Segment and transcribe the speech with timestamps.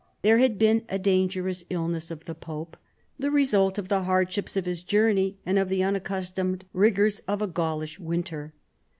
[0.23, 2.75] There had been a dangerous illness of the pope,
[3.19, 7.45] the result of the hardships of his journey and of the unaccustomed rigors of a
[7.45, 8.51] Gaulish winter.